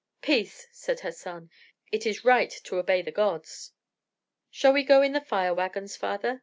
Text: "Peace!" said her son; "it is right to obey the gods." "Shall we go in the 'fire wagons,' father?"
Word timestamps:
"Peace!" 0.23 0.67
said 0.71 1.01
her 1.01 1.11
son; 1.11 1.51
"it 1.91 2.07
is 2.07 2.25
right 2.25 2.49
to 2.63 2.77
obey 2.79 3.03
the 3.03 3.11
gods." 3.11 3.73
"Shall 4.49 4.73
we 4.73 4.81
go 4.83 5.03
in 5.03 5.11
the 5.11 5.21
'fire 5.21 5.53
wagons,' 5.53 5.95
father?" 5.95 6.39